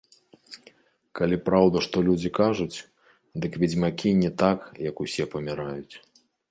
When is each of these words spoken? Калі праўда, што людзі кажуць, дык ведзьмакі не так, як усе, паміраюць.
Калі 1.19 1.37
праўда, 1.49 1.77
што 1.87 1.97
людзі 2.09 2.29
кажуць, 2.39 2.77
дык 3.45 3.51
ведзьмакі 3.65 4.19
не 4.25 4.35
так, 4.45 4.59
як 4.89 4.95
усе, 5.09 5.23
паміраюць. 5.37 5.95